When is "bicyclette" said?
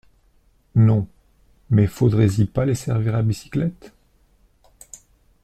3.21-3.93